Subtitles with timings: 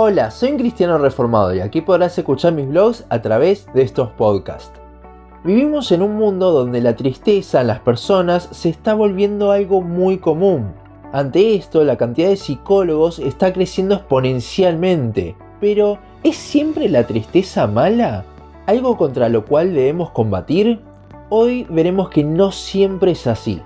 [0.00, 4.10] Hola, soy un cristiano reformado y aquí podrás escuchar mis blogs a través de estos
[4.10, 4.80] podcasts.
[5.42, 10.18] Vivimos en un mundo donde la tristeza en las personas se está volviendo algo muy
[10.18, 10.72] común.
[11.12, 15.34] Ante esto, la cantidad de psicólogos está creciendo exponencialmente.
[15.60, 18.24] Pero, ¿es siempre la tristeza mala?
[18.66, 20.80] ¿Algo contra lo cual debemos combatir?
[21.28, 23.60] Hoy veremos que no siempre es así.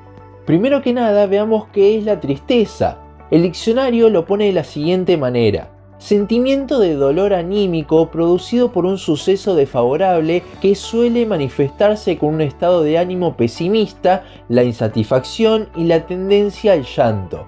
[0.47, 3.01] Primero que nada, veamos qué es la tristeza.
[3.31, 5.72] El diccionario lo pone de la siguiente manera
[6.03, 12.83] sentimiento de dolor anímico producido por un suceso desfavorable que suele manifestarse con un estado
[12.83, 17.47] de ánimo pesimista, la insatisfacción y la tendencia al llanto.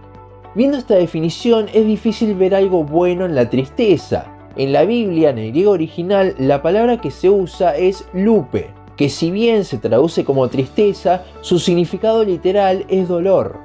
[0.55, 4.31] Viendo esta definición es difícil ver algo bueno en la tristeza.
[4.57, 9.09] En la Biblia, en el griego original, la palabra que se usa es lupe, que
[9.09, 13.64] si bien se traduce como tristeza, su significado literal es dolor.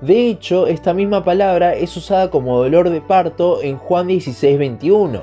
[0.00, 5.22] De hecho, esta misma palabra es usada como dolor de parto en Juan 16:21.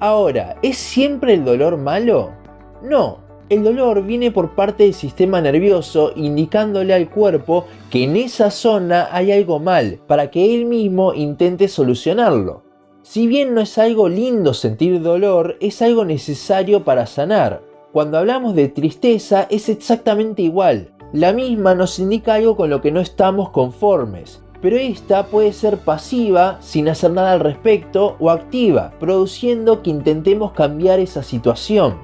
[0.00, 2.30] Ahora, ¿es siempre el dolor malo?
[2.82, 3.18] No,
[3.50, 9.08] el dolor viene por parte del sistema nervioso indicándole al cuerpo que en esa zona
[9.10, 12.62] hay algo mal para que él mismo intente solucionarlo.
[13.02, 17.62] Si bien no es algo lindo sentir dolor, es algo necesario para sanar.
[17.90, 20.92] Cuando hablamos de tristeza es exactamente igual.
[21.12, 25.78] La misma nos indica algo con lo que no estamos conformes, pero esta puede ser
[25.78, 31.96] pasiva sin hacer nada al respecto o activa, produciendo que intentemos cambiar esa situación.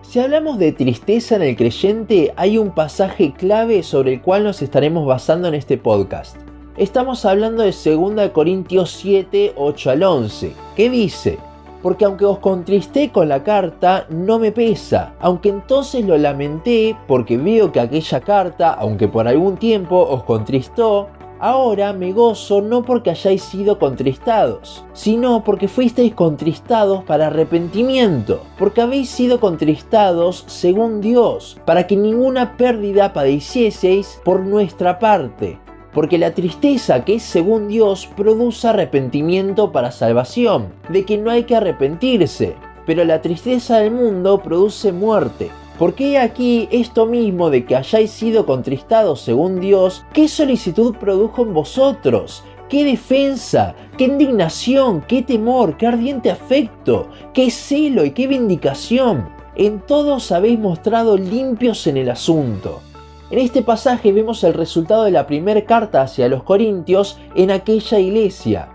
[0.00, 4.62] Si hablamos de tristeza en el creyente, hay un pasaje clave sobre el cual nos
[4.62, 6.36] estaremos basando en este podcast.
[6.78, 11.38] Estamos hablando de 2 Corintios 7, 8 al 11, que dice,
[11.82, 17.36] porque aunque os contristé con la carta, no me pesa, aunque entonces lo lamenté porque
[17.36, 23.10] veo que aquella carta, aunque por algún tiempo os contristó, Ahora me gozo no porque
[23.10, 31.60] hayáis sido contristados, sino porque fuisteis contristados para arrepentimiento, porque habéis sido contristados según Dios,
[31.66, 35.58] para que ninguna pérdida padecieseis por nuestra parte,
[35.96, 41.44] porque la tristeza que es según Dios produce arrepentimiento para salvación, de que no hay
[41.44, 45.50] que arrepentirse, pero la tristeza del mundo produce muerte.
[45.78, 51.54] Porque aquí esto mismo de que hayáis sido contristados según Dios, ¿qué solicitud produjo en
[51.54, 52.44] vosotros?
[52.68, 59.28] qué defensa, qué indignación, qué temor, qué ardiente afecto, qué celo y qué vindicación.
[59.54, 62.82] En todos habéis mostrado limpios en el asunto.
[63.28, 67.98] En este pasaje vemos el resultado de la primera carta hacia los Corintios en aquella
[67.98, 68.68] iglesia.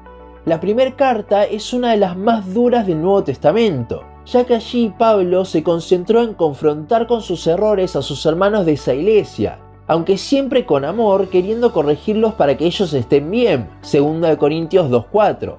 [0.43, 4.93] La primera carta es una de las más duras del Nuevo Testamento, ya que allí
[4.97, 10.17] Pablo se concentró en confrontar con sus errores a sus hermanos de esa iglesia, aunque
[10.17, 15.55] siempre con amor, queriendo corregirlos para que ellos estén bien, 2 Corintios 2.4.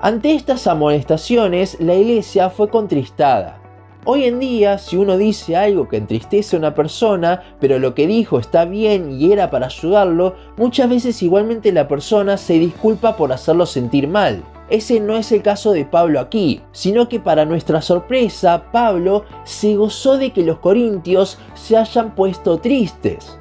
[0.00, 3.60] Ante estas amonestaciones, la iglesia fue contristada,
[4.08, 8.06] Hoy en día, si uno dice algo que entristece a una persona, pero lo que
[8.06, 13.32] dijo está bien y era para ayudarlo, muchas veces igualmente la persona se disculpa por
[13.32, 14.44] hacerlo sentir mal.
[14.70, 19.74] Ese no es el caso de Pablo aquí, sino que para nuestra sorpresa, Pablo se
[19.74, 23.40] gozó de que los corintios se hayan puesto tristes.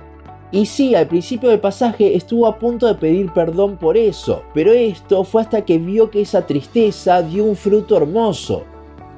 [0.52, 4.74] Y sí, al principio del pasaje estuvo a punto de pedir perdón por eso, pero
[4.74, 8.64] esto fue hasta que vio que esa tristeza dio un fruto hermoso.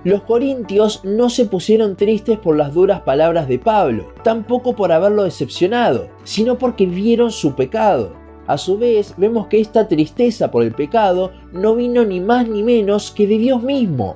[0.03, 5.23] Los corintios no se pusieron tristes por las duras palabras de Pablo, tampoco por haberlo
[5.23, 8.13] decepcionado, sino porque vieron su pecado.
[8.45, 12.63] A su vez, vemos que esta tristeza por el pecado no vino ni más ni
[12.63, 14.15] menos que de Dios mismo.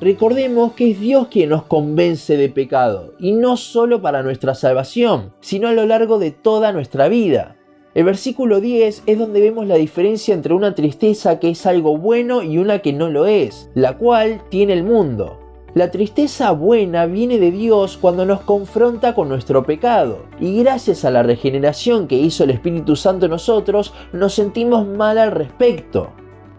[0.00, 5.32] Recordemos que es Dios quien nos convence de pecado, y no solo para nuestra salvación,
[5.40, 7.56] sino a lo largo de toda nuestra vida.
[7.92, 12.44] El versículo 10 es donde vemos la diferencia entre una tristeza que es algo bueno
[12.44, 15.40] y una que no lo es, la cual tiene el mundo.
[15.74, 21.10] La tristeza buena viene de Dios cuando nos confronta con nuestro pecado, y gracias a
[21.10, 26.10] la regeneración que hizo el Espíritu Santo en nosotros, nos sentimos mal al respecto.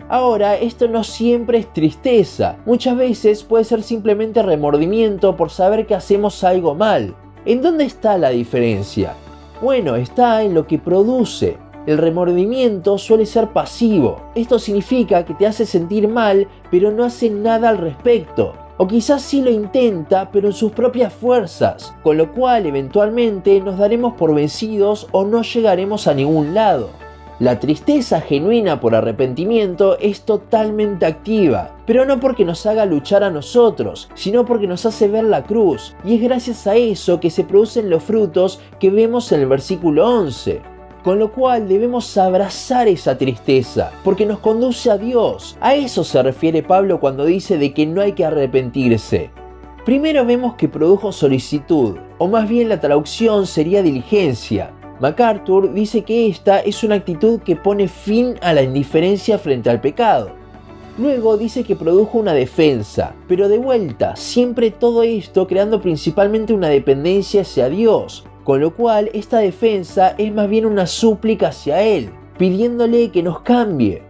[0.10, 5.96] Ahora, esto no siempre es tristeza, muchas veces puede ser simplemente remordimiento por saber que
[5.96, 7.16] hacemos algo mal.
[7.46, 9.16] ¿En dónde está la diferencia?
[9.62, 11.56] Bueno, está en lo que produce.
[11.86, 14.20] El remordimiento suele ser pasivo.
[14.34, 18.54] Esto significa que te hace sentir mal, pero no hace nada al respecto.
[18.78, 23.78] O quizás sí lo intenta, pero en sus propias fuerzas, con lo cual eventualmente nos
[23.78, 26.90] daremos por vencidos o no llegaremos a ningún lado.
[27.42, 33.32] La tristeza genuina por arrepentimiento es totalmente activa, pero no porque nos haga luchar a
[33.32, 37.44] nosotros, sino porque nos hace ver la cruz, y es gracias a eso que se
[37.44, 40.62] producen los frutos que vemos en el versículo 11.
[41.04, 45.58] Con lo cual debemos abrazar esa tristeza, porque nos conduce a Dios.
[45.62, 49.32] A eso se refiere Pablo cuando dice de que no hay que arrepentirse.
[49.84, 54.74] Primero vemos que produjo solicitud, o más bien la traducción sería diligencia.
[55.02, 59.82] MacArthur dice que esta es una actitud que pone fin a la indiferencia frente al
[59.82, 60.30] pecado.
[61.00, 66.70] Luego dice que produjo una defensa, pero de vuelta, siempre todo esto creando principalmente una
[66.70, 72.12] dependencia hacia Dios, con lo cual esta defensa es más bien una súplica hacia Él,
[72.38, 74.04] pidiéndole que nos cambie.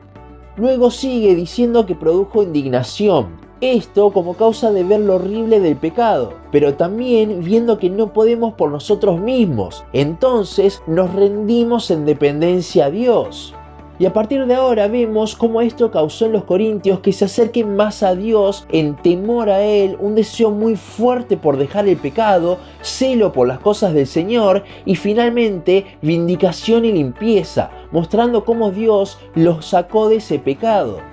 [0.57, 3.29] Luego sigue diciendo que produjo indignación,
[3.61, 8.53] esto como causa de ver lo horrible del pecado, pero también viendo que no podemos
[8.55, 9.85] por nosotros mismos.
[9.93, 13.53] Entonces nos rendimos en dependencia a Dios.
[13.99, 17.75] Y a partir de ahora vemos cómo esto causó en los corintios que se acerquen
[17.75, 22.57] más a Dios en temor a Él, un deseo muy fuerte por dejar el pecado,
[22.81, 29.67] celo por las cosas del Señor y finalmente vindicación y limpieza, mostrando cómo Dios los
[29.67, 31.10] sacó de ese pecado.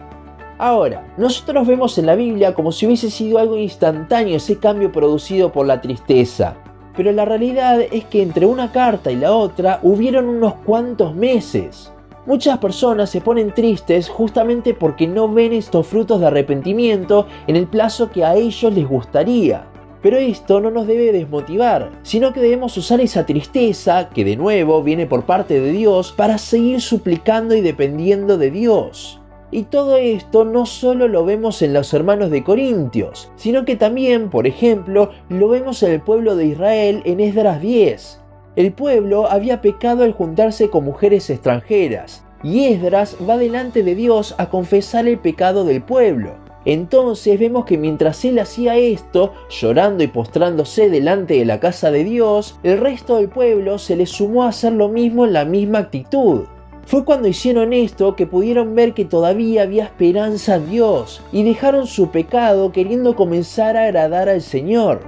[0.61, 5.53] Ahora, nosotros vemos en la Biblia como si hubiese sido algo instantáneo ese cambio producido
[5.53, 6.57] por la tristeza.
[6.97, 11.93] Pero la realidad es que entre una carta y la otra hubieron unos cuantos meses.
[12.27, 17.69] Muchas personas se ponen tristes justamente porque no ven estos frutos de arrepentimiento en el
[17.69, 19.65] plazo que a ellos les gustaría.
[20.03, 24.83] Pero esto no nos debe desmotivar, sino que debemos usar esa tristeza, que de nuevo
[24.83, 29.18] viene por parte de Dios, para seguir suplicando y dependiendo de Dios.
[29.51, 34.29] Y todo esto no solo lo vemos en los hermanos de Corintios, sino que también,
[34.29, 38.21] por ejemplo, lo vemos en el pueblo de Israel en Esdras 10.
[38.57, 44.35] El pueblo había pecado al juntarse con mujeres extranjeras, y Esdras va delante de Dios
[44.37, 46.35] a confesar el pecado del pueblo.
[46.65, 52.05] Entonces vemos que mientras él hacía esto, llorando y postrándose delante de la casa de
[52.05, 55.79] Dios, el resto del pueblo se le sumó a hacer lo mismo en la misma
[55.79, 56.43] actitud.
[56.89, 61.87] Fue cuando hicieron esto que pudieron ver que todavía había esperanza en Dios y dejaron
[61.87, 65.03] su pecado queriendo comenzar a agradar al Señor.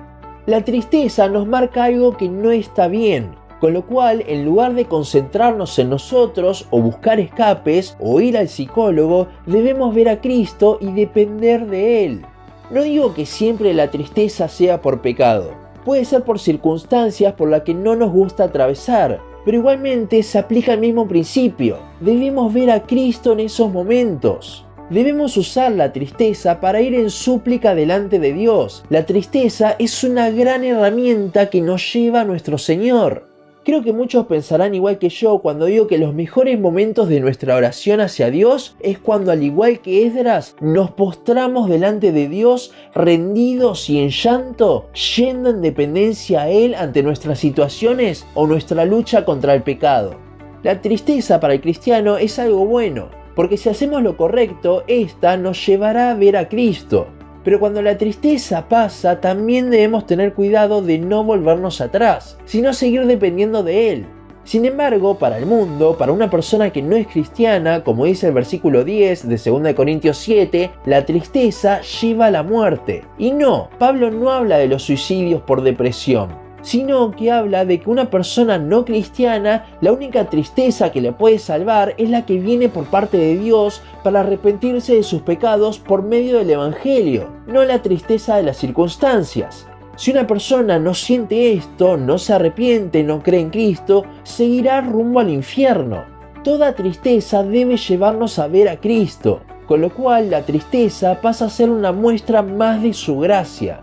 [0.44, 3.30] La tristeza nos marca algo que no está bien,
[3.62, 8.48] con lo cual en lugar de concentrarnos en nosotros o buscar escapes o ir al
[8.48, 12.26] psicólogo, debemos ver a Cristo y depender de Él.
[12.70, 15.52] No digo que siempre la tristeza sea por pecado,
[15.86, 20.74] puede ser por circunstancias por las que no nos gusta atravesar, pero igualmente se aplica
[20.74, 21.78] el mismo principio.
[22.00, 24.66] Debemos ver a Cristo en esos momentos.
[24.90, 28.84] Debemos usar la tristeza para ir en súplica delante de Dios.
[28.88, 33.29] La tristeza es una gran herramienta que nos lleva a nuestro Señor.
[33.70, 37.54] Creo que muchos pensarán igual que yo cuando digo que los mejores momentos de nuestra
[37.54, 43.88] oración hacia Dios es cuando al igual que Esdras nos postramos delante de Dios rendidos
[43.88, 49.54] y en llanto, yendo en dependencia a Él ante nuestras situaciones o nuestra lucha contra
[49.54, 50.16] el pecado.
[50.64, 55.64] La tristeza para el cristiano es algo bueno, porque si hacemos lo correcto, esta nos
[55.64, 57.06] llevará a ver a Cristo.
[57.44, 63.06] Pero cuando la tristeza pasa, también debemos tener cuidado de no volvernos atrás, sino seguir
[63.06, 64.06] dependiendo de Él.
[64.44, 68.32] Sin embargo, para el mundo, para una persona que no es cristiana, como dice el
[68.32, 73.04] versículo 10 de 2 Corintios 7, la tristeza lleva a la muerte.
[73.18, 77.90] Y no, Pablo no habla de los suicidios por depresión sino que habla de que
[77.90, 82.68] una persona no cristiana, la única tristeza que le puede salvar es la que viene
[82.68, 87.82] por parte de Dios para arrepentirse de sus pecados por medio del Evangelio, no la
[87.82, 89.66] tristeza de las circunstancias.
[89.96, 95.20] Si una persona no siente esto, no se arrepiente, no cree en Cristo, seguirá rumbo
[95.20, 96.04] al infierno.
[96.42, 101.50] Toda tristeza debe llevarnos a ver a Cristo, con lo cual la tristeza pasa a
[101.50, 103.82] ser una muestra más de su gracia.